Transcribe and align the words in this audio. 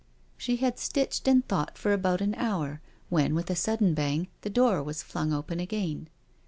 '* 0.23 0.25
She 0.39 0.55
had 0.55 0.79
stitched 0.79 1.27
and 1.27 1.47
thought 1.47 1.77
for 1.77 1.93
about 1.93 2.21
an 2.21 2.33
hour 2.33 2.81
when, 3.09 3.35
with 3.35 3.51
a 3.51 3.53
sudd^en 3.53 3.93
bang, 3.93 4.29
the 4.41 4.49
door 4.49 4.81
was 4.81 5.03
flung 5.03 5.31
open 5.31 5.59
again. 5.59 6.09